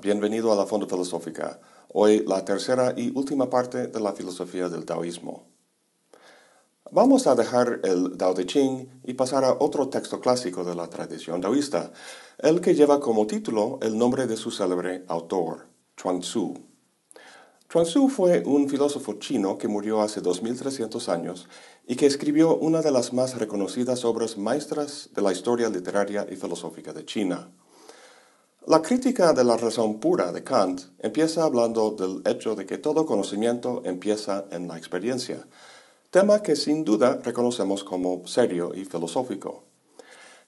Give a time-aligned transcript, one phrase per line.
[0.00, 1.60] bienvenido a la Fonda Filosófica.
[1.92, 5.46] Hoy la tercera y última parte de la filosofía del taoísmo.
[6.90, 10.88] Vamos a dejar el Tao Te Ching y pasar a otro texto clásico de la
[10.88, 11.92] tradición taoísta,
[12.38, 16.54] el que lleva como título el nombre de su célebre autor, Chuang-Tzu.
[17.68, 21.48] Chuang-Tzu fue un filósofo chino que murió hace 2300 años
[21.86, 26.36] y que escribió una de las más reconocidas obras maestras de la historia literaria y
[26.36, 27.52] filosófica de China.
[28.66, 33.06] La crítica de la razón pura de Kant empieza hablando del hecho de que todo
[33.06, 35.48] conocimiento empieza en la experiencia,
[36.10, 39.64] tema que sin duda reconocemos como serio y filosófico.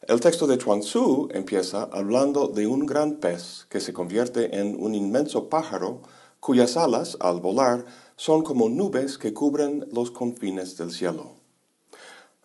[0.02, 4.94] El texto de Chuang-Tzu empieza hablando de un gran pez que se convierte en un
[4.94, 6.02] inmenso pájaro
[6.38, 7.86] cuyas alas, al volar,
[8.16, 11.32] son como nubes que cubren los confines del cielo.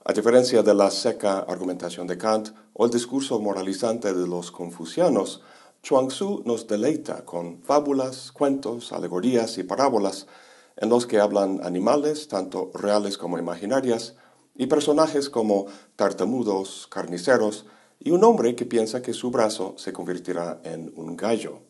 [0.05, 5.41] A diferencia de la seca argumentación de Kant o el discurso moralizante de los confucianos,
[5.83, 10.27] Chuang-Tzu nos deleita con fábulas, cuentos, alegorías y parábolas
[10.75, 14.15] en los que hablan animales, tanto reales como imaginarias,
[14.55, 17.65] y personajes como tartamudos, carniceros,
[17.99, 21.61] y un hombre que piensa que su brazo se convertirá en un gallo.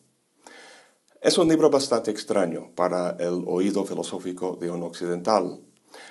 [1.20, 5.60] Es un libro bastante extraño para el oído filosófico de un occidental.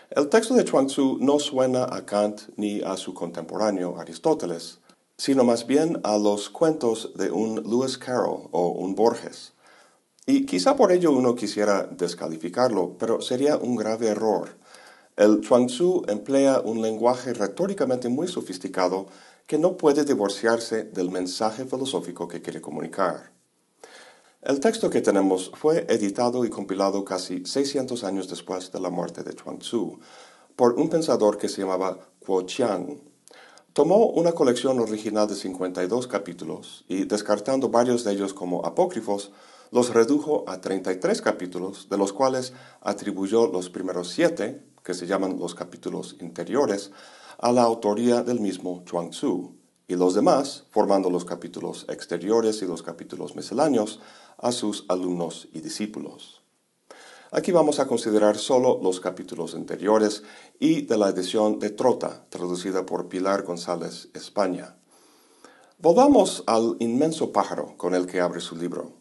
[0.09, 4.79] El texto de Chuang-Tzu no suena a Kant ni a su contemporáneo Aristóteles,
[5.17, 9.53] sino más bien a los cuentos de un Lewis Carroll o un Borges.
[10.25, 14.57] Y quizá por ello uno quisiera descalificarlo, pero sería un grave error.
[15.15, 19.07] El Chuang-Tzu emplea un lenguaje retóricamente muy sofisticado
[19.47, 23.31] que no puede divorciarse del mensaje filosófico que quiere comunicar.
[24.41, 29.23] El texto que tenemos fue editado y compilado casi 600 años después de la muerte
[29.23, 29.99] de Chuang-Tzu
[30.55, 32.99] por un pensador que se llamaba Kuo Chiang,
[33.77, 39.29] Tomó una colección original de 52 capítulos y, descartando varios de ellos como apócrifos,
[39.69, 45.37] los redujo a 33 capítulos, de los cuales atribuyó los primeros siete, que se llaman
[45.37, 46.89] los capítulos interiores,
[47.37, 49.53] a la autoría del mismo Chuang-Tzu,
[49.87, 53.99] y los demás, formando los capítulos exteriores y los capítulos misceláneos,
[54.39, 56.36] a sus alumnos y discípulos.
[57.29, 60.23] Aquí vamos a considerar solo los capítulos anteriores
[60.59, 64.77] y de la edición de Trota, traducida por Pilar González España.
[65.77, 68.93] Volvamos al inmenso pájaro con el que abre su libro.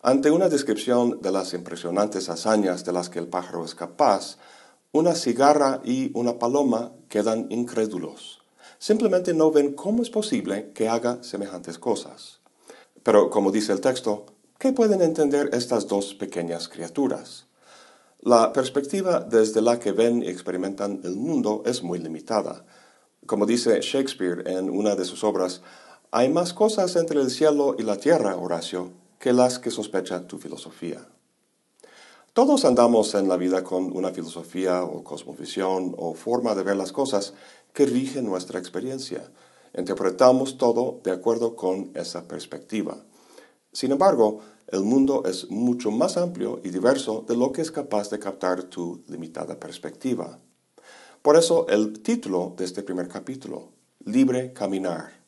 [0.00, 4.38] Ante una descripción de las impresionantes hazañas de las que el pájaro es capaz,
[4.92, 8.40] una cigarra y una paloma quedan incrédulos.
[8.78, 12.40] Simplemente no ven cómo es posible que haga semejantes cosas.
[13.02, 14.24] Pero, como dice el texto,
[14.58, 17.49] ¿qué pueden entender estas dos pequeñas criaturas?
[18.22, 22.66] La perspectiva desde la que ven y experimentan el mundo es muy limitada.
[23.24, 25.62] Como dice Shakespeare en una de sus obras,
[26.10, 30.36] hay más cosas entre el cielo y la tierra, Horacio, que las que sospecha tu
[30.36, 31.08] filosofía.
[32.34, 36.92] Todos andamos en la vida con una filosofía o cosmovisión o forma de ver las
[36.92, 37.32] cosas
[37.72, 39.32] que rige nuestra experiencia.
[39.72, 42.98] Interpretamos todo de acuerdo con esa perspectiva.
[43.72, 44.40] Sin embargo,
[44.72, 48.62] el mundo es mucho más amplio y diverso de lo que es capaz de captar
[48.64, 50.38] tu limitada perspectiva.
[51.22, 53.70] Por eso el título de este primer capítulo,
[54.04, 55.20] Libre Caminar.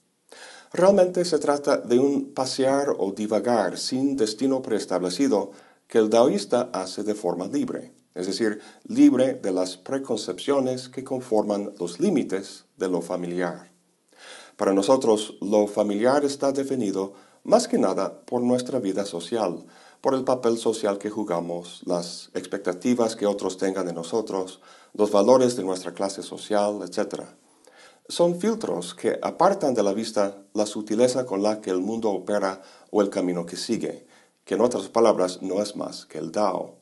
[0.72, 5.50] Realmente se trata de un pasear o divagar sin destino preestablecido
[5.86, 11.72] que el taoísta hace de forma libre, es decir, libre de las preconcepciones que conforman
[11.78, 13.70] los límites de lo familiar.
[14.56, 17.12] Para nosotros, lo familiar está definido
[17.44, 19.64] más que nada por nuestra vida social,
[20.00, 24.60] por el papel social que jugamos, las expectativas que otros tengan de nosotros,
[24.94, 27.22] los valores de nuestra clase social, etc.
[28.08, 32.62] Son filtros que apartan de la vista la sutileza con la que el mundo opera
[32.90, 34.06] o el camino que sigue,
[34.44, 36.76] que en otras palabras no es más que el Dao.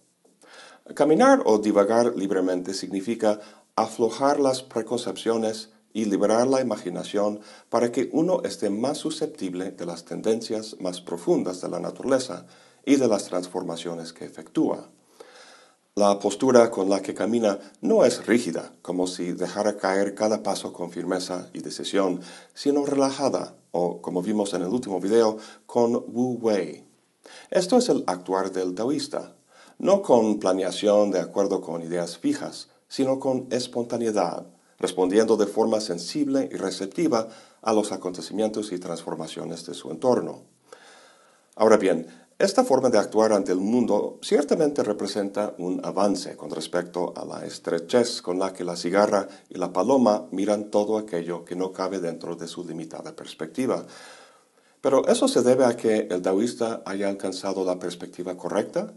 [0.95, 3.39] Caminar o divagar libremente significa
[3.77, 10.05] aflojar las preconcepciones y liberar la imaginación para que uno esté más susceptible de las
[10.05, 12.47] tendencias más profundas de la naturaleza
[12.85, 14.89] y de las transformaciones que efectúa.
[15.97, 20.73] La postura con la que camina no es rígida, como si dejara caer cada paso
[20.73, 22.21] con firmeza y decisión,
[22.55, 26.85] sino relajada, o como vimos en el último video, con Wu Wei.
[27.51, 29.35] Esto es el actuar del taoísta,
[29.79, 34.47] no con planeación de acuerdo con ideas fijas, sino con espontaneidad,
[34.81, 37.29] respondiendo de forma sensible y receptiva
[37.63, 40.43] a los acontecimientos y transformaciones de su entorno.
[41.55, 42.07] Ahora bien,
[42.39, 47.45] esta forma de actuar ante el mundo ciertamente representa un avance con respecto a la
[47.45, 51.99] estrechez con la que la cigarra y la paloma miran todo aquello que no cabe
[51.99, 53.85] dentro de su limitada perspectiva.
[54.81, 58.95] Pero ¿eso se debe a que el taoísta haya alcanzado la perspectiva correcta?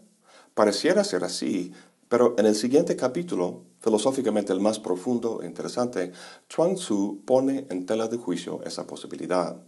[0.54, 1.74] Pareciera ser así,
[2.14, 6.12] pero en el siguiente capítulo, filosóficamente el más profundo e interesante,
[6.48, 9.66] Chuang Tzu pone en tela de juicio esa posibilidad.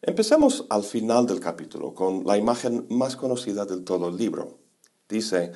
[0.00, 4.60] Empecemos al final del capítulo con la imagen más conocida del todo el libro.
[5.08, 5.50] Dice,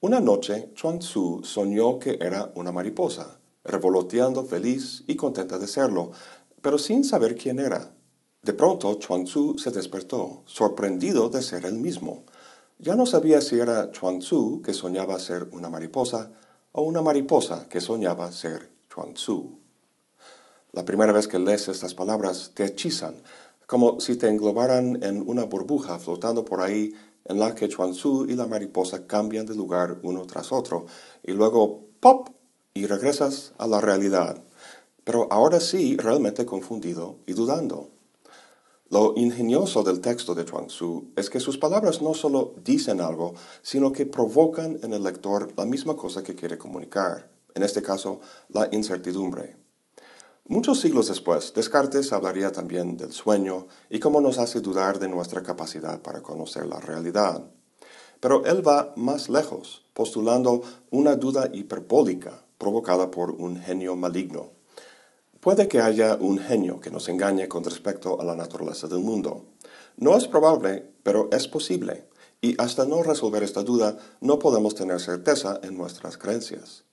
[0.00, 6.10] una noche Chuang Tzu soñó que era una mariposa, revoloteando feliz y contenta de serlo,
[6.60, 7.94] pero sin saber quién era.
[8.42, 12.24] De pronto Chuang Tzu se despertó, sorprendido de ser él mismo.
[12.82, 16.32] Ya no sabía si era Chuang Tzu que soñaba ser una mariposa
[16.72, 19.56] o una mariposa que soñaba ser Chuang Tzu.
[20.72, 23.14] La primera vez que lees estas palabras te hechizan,
[23.68, 26.92] como si te englobaran en una burbuja flotando por ahí
[27.24, 30.86] en la que Chuang Tzu y la mariposa cambian de lugar uno tras otro,
[31.22, 32.30] y luego ¡pop!
[32.74, 34.42] y regresas a la realidad.
[35.04, 37.91] Pero ahora sí realmente confundido y dudando.
[38.92, 43.32] Lo ingenioso del texto de Chuang Tzu es que sus palabras no solo dicen algo,
[43.62, 48.20] sino que provocan en el lector la misma cosa que quiere comunicar, en este caso,
[48.50, 49.56] la incertidumbre.
[50.46, 55.42] Muchos siglos después, Descartes hablaría también del sueño y cómo nos hace dudar de nuestra
[55.42, 57.46] capacidad para conocer la realidad.
[58.20, 60.60] Pero él va más lejos, postulando
[60.90, 64.50] una duda hiperbólica provocada por un genio maligno.
[65.42, 69.46] Puede que haya un genio que nos engañe con respecto a la naturaleza del mundo.
[69.96, 72.06] No es probable, pero es posible,
[72.40, 76.84] y hasta no resolver esta duda no podemos tener certeza en nuestras creencias.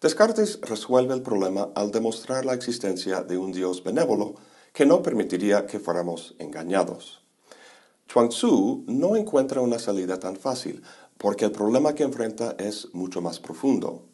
[0.00, 4.36] Descartes resuelve el problema al demostrar la existencia de un Dios benévolo
[4.72, 7.22] que no permitiría que fuéramos engañados.
[8.08, 10.82] Chuang Tzu no encuentra una salida tan fácil,
[11.18, 14.06] porque el problema que enfrenta es mucho más profundo.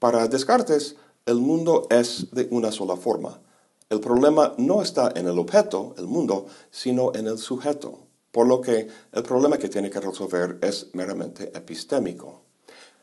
[0.00, 3.40] Para Descartes, el mundo es de una sola forma.
[3.88, 8.00] El problema no está en el objeto, el mundo, sino en el sujeto,
[8.30, 12.42] por lo que el problema que tiene que resolver es meramente epistémico.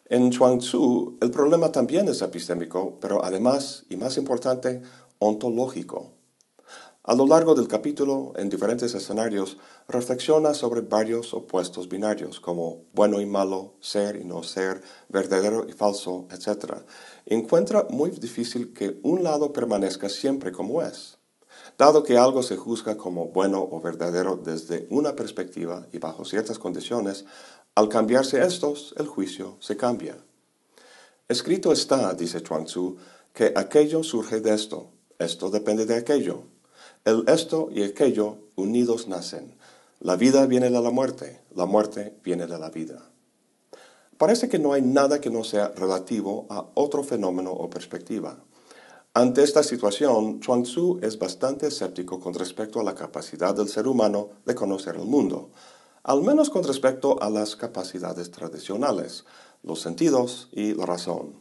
[0.06, 4.82] En Chuang Tzu, el problema también es epistémico, pero además, y más importante,
[5.20, 6.12] ontológico.
[7.04, 9.58] A lo largo del capítulo, en diferentes escenarios,
[9.88, 15.72] reflexiona sobre varios opuestos binarios, como bueno y malo, ser y no ser, verdadero y
[15.72, 16.76] falso, etc.
[17.26, 21.18] Encuentra muy difícil que un lado permanezca siempre como es.
[21.76, 26.60] Dado que algo se juzga como bueno o verdadero desde una perspectiva y bajo ciertas
[26.60, 27.26] condiciones,
[27.74, 30.18] al cambiarse estos, el juicio se cambia.
[31.28, 32.98] Escrito está, dice Chuang Tzu,
[33.34, 36.44] que aquello surge de esto, esto depende de aquello,
[37.06, 39.56] el esto y aquello unidos nacen.
[40.00, 43.10] La vida viene de la muerte, la muerte viene de la vida.
[44.18, 48.38] Parece que no hay nada que no sea relativo a otro fenómeno o perspectiva.
[49.14, 53.88] Ante esta situación, Chuang Tzu es bastante escéptico con respecto a la capacidad del ser
[53.88, 55.50] humano de conocer el mundo,
[56.04, 59.26] al menos con respecto a las capacidades tradicionales,
[59.64, 61.41] los sentidos y la razón.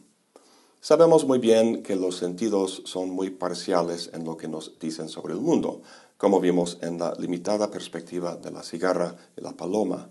[0.83, 5.35] Sabemos muy bien que los sentidos son muy parciales en lo que nos dicen sobre
[5.35, 5.83] el mundo,
[6.17, 10.09] como vimos en la limitada perspectiva de la cigarra y la paloma.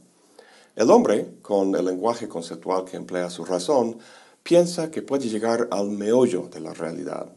[0.76, 3.98] El hombre, con el lenguaje conceptual que emplea su razón,
[4.44, 7.32] piensa que puede llegar al meollo de la realidad.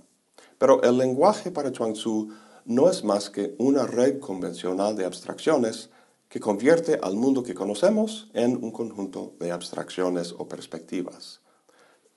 [0.59, 2.29] Pero el lenguaje para Chuang Tzu
[2.65, 5.89] no es más que una red convencional de abstracciones
[6.29, 11.42] que convierte al mundo que conocemos en un conjunto de abstracciones o perspectivas.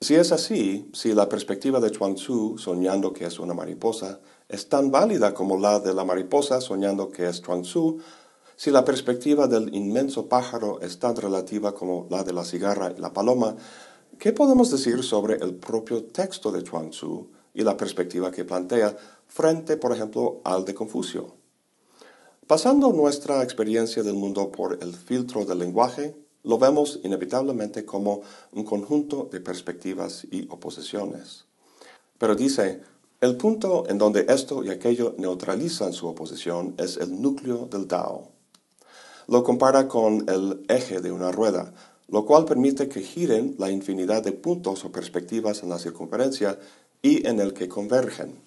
[0.02, 4.68] Si es así, si la perspectiva de Chuang Tzu soñando que es una mariposa es
[4.68, 7.98] tan válida como la de la mariposa soñando que es Chuang Tzu,
[8.56, 13.00] si la perspectiva del inmenso pájaro es tan relativa como la de la cigarra y
[13.00, 13.56] la paloma,
[14.18, 18.94] ¿qué podemos decir sobre el propio texto de Chuang Tzu y la perspectiva que plantea
[19.26, 21.36] frente, por ejemplo, al de Confucio?
[22.46, 26.14] Pasando nuestra experiencia del mundo por el filtro del lenguaje,
[26.46, 28.22] lo vemos inevitablemente como
[28.52, 31.44] un conjunto de perspectivas y oposiciones.
[32.18, 32.80] Pero dice,
[33.20, 38.28] el punto en donde esto y aquello neutralizan su oposición es el núcleo del Tao.
[39.26, 41.74] Lo compara con el eje de una rueda,
[42.08, 46.60] lo cual permite que giren la infinidad de puntos o perspectivas en la circunferencia
[47.02, 48.40] y en el que convergen.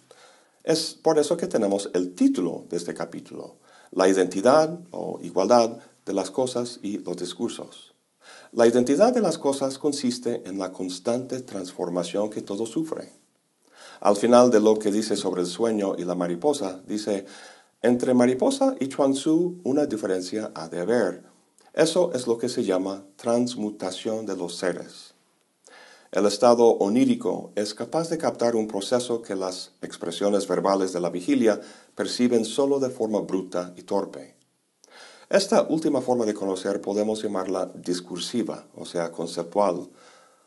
[0.63, 3.55] Es por eso que tenemos el título de este capítulo,
[3.91, 7.88] la identidad o igualdad de las cosas y los discursos.
[8.51, 13.13] La identidad de las cosas consiste en la constante transformación que todo sufre.
[13.99, 17.25] Al final de lo que dice sobre el sueño y la mariposa, dice,
[17.83, 21.23] entre mariposa y Chuang Tzu una diferencia ha de haber.
[21.75, 25.13] Eso es lo que se llama transmutación de los seres.
[26.11, 31.11] El estado onírico es capaz de captar un proceso que las expresiones verbales de la
[31.11, 31.61] vigilia
[31.93, 34.38] perciben solo de forma bruta y torpe.
[35.29, 39.87] Esta última forma de conocer podemos llamarla discursiva, o sea, conceptual.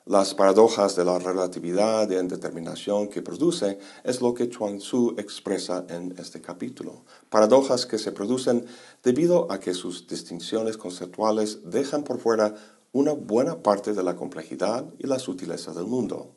[0.07, 5.87] Las paradojas de la relatividad y indeterminación que produce es lo que Chuang Tzu expresa
[5.89, 7.05] en este capítulo.
[7.31, 8.67] Paradojas que se producen
[9.05, 12.53] debido a que sus distinciones conceptuales dejan por fuera
[12.91, 16.33] una buena parte de la complejidad y la sutileza del mundo.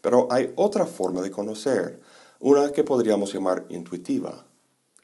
[0.00, 2.00] Pero hay otra forma de conocer,
[2.40, 4.44] una que podríamos llamar intuitiva.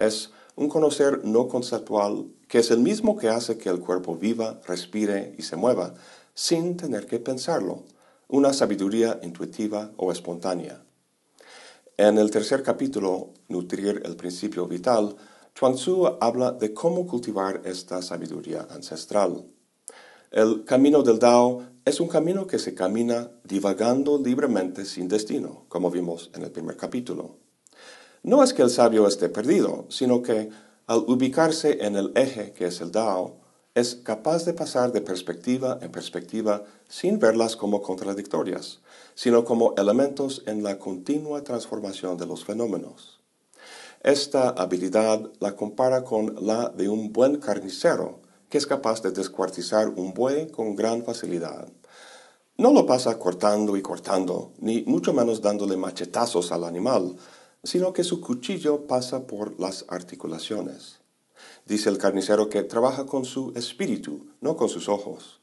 [0.01, 4.61] Es un conocer no conceptual que es el mismo que hace que el cuerpo viva,
[4.67, 5.95] respire y se mueva,
[6.35, 7.85] sin tener que pensarlo,
[8.29, 10.85] una sabiduría intuitiva o espontánea.
[11.97, 15.17] En el tercer capítulo, Nutrir el principio vital,
[15.55, 19.47] Chuang Tzu habla de cómo cultivar esta sabiduría ancestral.
[20.31, 25.91] El camino del Dao es un camino que se camina divagando libremente sin destino, como
[25.91, 27.42] vimos en el primer capítulo.
[28.23, 30.49] No es que el sabio esté perdido, sino que
[30.87, 33.37] al ubicarse en el eje que es el Dao,
[33.75, 38.81] es capaz de pasar de perspectiva en perspectiva sin verlas como contradictorias,
[39.15, 43.21] sino como elementos en la continua transformación de los fenómenos.
[44.03, 49.89] Esta habilidad la compara con la de un buen carnicero, que es capaz de descuartizar
[49.89, 51.69] un buey con gran facilidad.
[52.59, 57.17] No lo pasa cortando y cortando, ni mucho menos dándole machetazos al animal,
[57.65, 61.01] sino que su cuchillo pasa por las articulaciones.
[61.67, 65.41] Dice el carnicero que trabaja con su espíritu, no con sus ojos.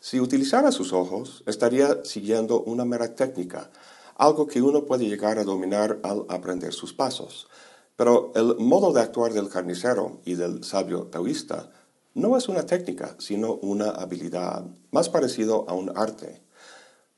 [0.00, 3.70] Si utilizara sus ojos, estaría siguiendo una mera técnica,
[4.16, 7.48] algo que uno puede llegar a dominar al aprender sus pasos.
[7.96, 11.70] Pero el modo de actuar del carnicero y del sabio taoísta
[12.14, 16.42] no es una técnica, sino una habilidad, más parecido a un arte.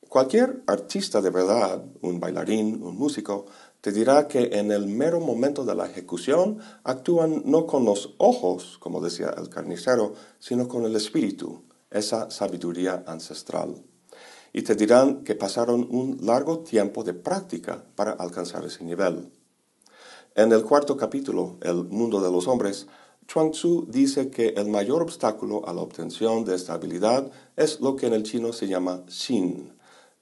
[0.08, 3.46] Cualquier artista de verdad, un bailarín, un músico,
[3.85, 8.79] te dirá que en el mero momento de la ejecución actúan no con los ojos,
[8.81, 13.85] como decía el carnicero, sino con el espíritu, esa sabiduría ancestral.
[14.55, 19.31] Y te dirán que pasaron un largo tiempo de práctica para alcanzar ese nivel.
[20.35, 22.87] En el cuarto capítulo, El mundo de los hombres,
[23.26, 27.97] Chuang Tzu dice que el mayor obstáculo a la obtención de esta habilidad es lo
[27.97, 29.74] que en el chino se llama xin,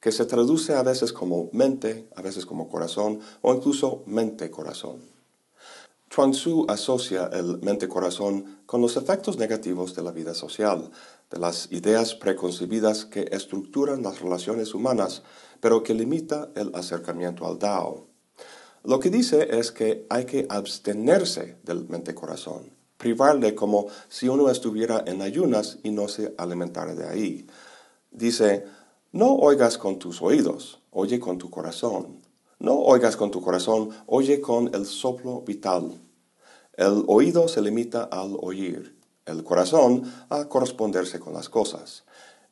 [0.03, 5.01] que se traduce a veces como mente, a veces como corazón o incluso mente-corazón.
[6.11, 10.91] Chuang Tzu asocia el mente-corazón con los efectos negativos de la vida social,
[11.31, 15.23] de las ideas preconcebidas que estructuran las relaciones humanas,
[15.61, 18.09] pero que limita el acercamiento al Dao.
[18.83, 25.05] Lo que dice es que hay que abstenerse del mente-corazón, privarle como si uno estuviera
[25.07, 27.47] en ayunas y no se alimentara de ahí.
[28.11, 28.67] Dice,
[29.13, 32.23] no oigas con tus oídos, oye con tu corazón.
[32.59, 36.01] No oigas con tu corazón, oye con el soplo vital.
[36.73, 42.05] El oído se limita al oír, el corazón a corresponderse con las cosas.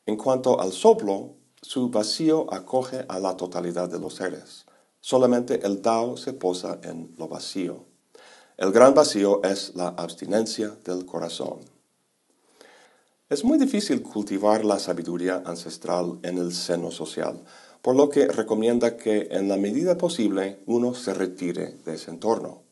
[0.05, 1.31] En cuanto al soplo,
[1.63, 4.67] su vacío acoge a la totalidad de los seres.
[4.99, 7.85] Solamente el Tao se posa en lo vacío.
[8.57, 11.70] El gran vacío es la abstinencia del corazón.
[13.31, 17.41] Es muy difícil cultivar la sabiduría ancestral en el seno social,
[17.81, 22.63] por lo que recomienda que en la medida posible uno se retire de ese entorno.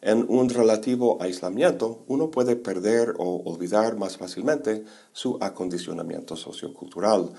[0.00, 7.30] En un relativo aislamiento, uno puede perder o olvidar más fácilmente su acondicionamiento sociocultural,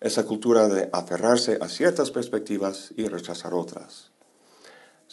[0.00, 4.13] esa cultura de aferrarse a ciertas perspectivas y rechazar otras.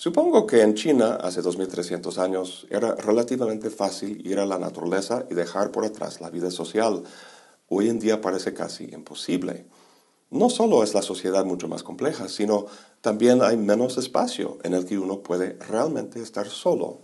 [0.02, 5.36] Supongo que en China, hace 2300 años, era relativamente fácil ir a la naturaleza y
[5.36, 7.04] dejar por atrás la vida social.
[7.70, 9.68] Hoy en día parece casi imposible.
[10.32, 12.66] No solo es la sociedad mucho más compleja, sino
[13.02, 17.02] también hay menos espacio en el que uno puede realmente estar solo.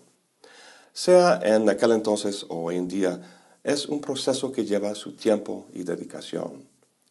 [0.91, 3.21] Sea en aquel entonces o hoy en día,
[3.63, 6.67] es un proceso que lleva su tiempo y dedicación.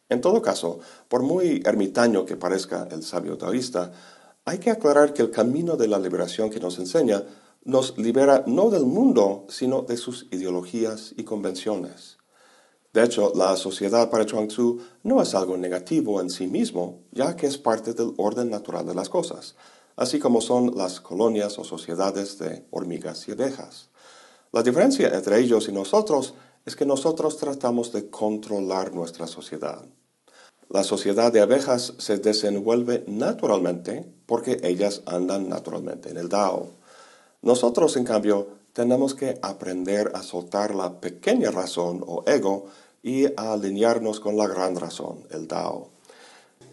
[0.09, 3.93] En todo caso, por muy ermitaño que parezca el sabio taoísta,
[4.47, 7.21] hay que aclarar que el camino de la liberación que nos enseña
[7.65, 12.17] nos libera no del mundo, sino de sus ideologías y convenciones.
[12.93, 17.35] De hecho, la sociedad para Chuang Tzu no es algo negativo en sí mismo, ya
[17.35, 19.55] que es parte del orden natural de las cosas,
[19.97, 23.89] así como son las colonias o sociedades de hormigas y abejas.
[24.53, 26.35] La diferencia entre ellos y nosotros
[26.65, 29.83] es que nosotros tratamos de controlar nuestra sociedad.
[30.69, 36.67] La sociedad de abejas se desenvuelve naturalmente porque ellas andan naturalmente en el Dao.
[37.41, 42.65] Nosotros, en cambio, tenemos que aprender a soltar la pequeña razón o ego
[43.01, 45.89] y a alinearnos con la gran razón, el Dao.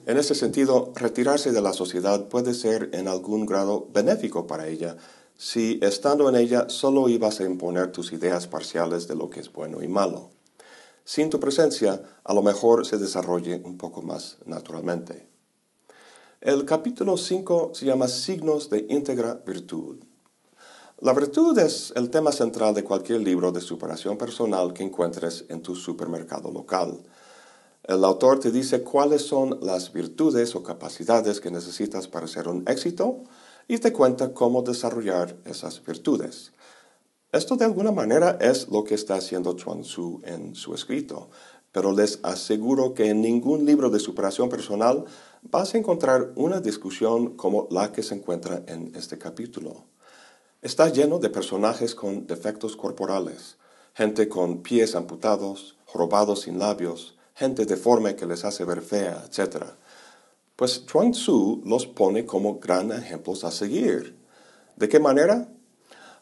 [0.06, 4.96] En ese sentido, retirarse de la sociedad puede ser en algún grado benéfico para ella
[5.36, 9.52] si estando en ella solo ibas a imponer tus ideas parciales de lo que es
[9.52, 10.33] bueno y malo.
[11.06, 15.28] Sin tu presencia, a lo mejor se desarrolle un poco más naturalmente.
[16.40, 19.98] El capítulo 5 se llama Signos de íntegra virtud.
[21.00, 25.60] La virtud es el tema central de cualquier libro de superación personal que encuentres en
[25.60, 27.02] tu supermercado local.
[27.82, 32.64] El autor te dice cuáles son las virtudes o capacidades que necesitas para ser un
[32.66, 33.24] éxito
[33.68, 36.52] y te cuenta cómo desarrollar esas virtudes.
[37.34, 41.30] Esto de alguna manera es lo que está haciendo Chuang Tzu en su escrito,
[41.72, 45.04] pero les aseguro que en ningún libro de superación personal
[45.42, 49.82] vas a encontrar una discusión como la que se encuentra en este capítulo.
[50.62, 53.56] Está lleno de personajes con defectos corporales,
[53.94, 59.64] gente con pies amputados, robados sin labios, gente deforme que les hace ver fea, etc.
[60.54, 64.16] Pues Chuang Tzu los pone como gran ejemplos a seguir.
[64.76, 65.48] ¿De qué manera?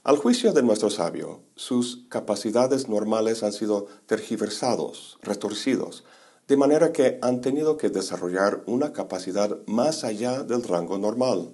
[0.05, 6.03] Al juicio de nuestro sabio, sus capacidades normales han sido tergiversados, retorcidos,
[6.49, 11.53] de manera que han tenido que desarrollar una capacidad más allá del rango normal.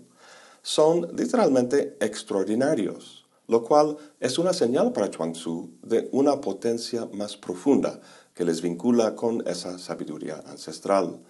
[0.62, 7.36] Son literalmente extraordinarios, lo cual es una señal para Chuang Tzu de una potencia más
[7.36, 8.00] profunda,
[8.32, 11.20] que les vincula con esa sabiduría ancestral.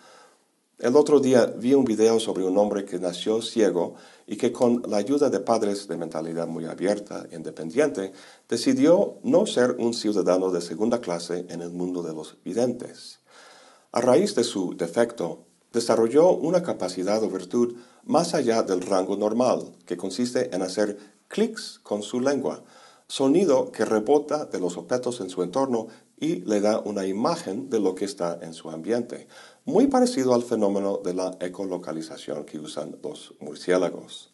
[0.79, 3.97] El otro día vi un video sobre un hombre que nació ciego
[4.29, 8.13] y que con la ayuda de padres de mentalidad muy abierta e independiente
[8.49, 13.19] decidió no ser un ciudadano de segunda clase en el mundo de los videntes.
[13.91, 19.75] A raíz de su defecto, desarrolló una capacidad o virtud más allá del rango normal,
[19.85, 22.63] que consiste en hacer clics con su lengua,
[23.09, 25.89] sonido que rebota de los objetos en su entorno
[26.21, 29.27] y le da una imagen de lo que está en su ambiente,
[29.69, 34.33] muy parecido al fenómeno de la ecolocalización que usan los murciélagos.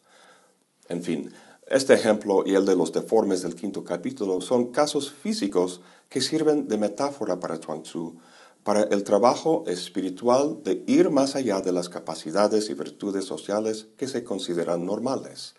[0.89, 1.33] En fin,
[1.67, 6.69] este ejemplo y el de los deformes del quinto capítulo son casos físicos que sirven
[6.69, 8.15] de metáfora para Chuang Tzu,
[8.63, 14.07] para el trabajo espiritual de ir más allá de las capacidades y virtudes sociales que
[14.07, 15.57] se consideran normales.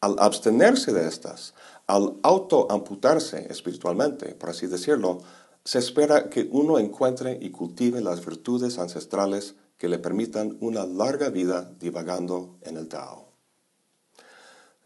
[0.00, 1.54] Al abstenerse de estas,
[1.88, 5.18] al autoamputarse espiritualmente, por así decirlo,
[5.64, 11.30] se espera que uno encuentre y cultive las virtudes ancestrales que le permitan una larga
[11.30, 13.30] vida divagando en el Tao.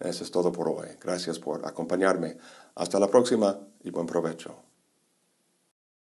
[0.00, 0.88] Eso es todo por hoy.
[1.00, 2.36] Gracias por acompañarme.
[2.74, 4.56] Hasta la próxima y buen provecho.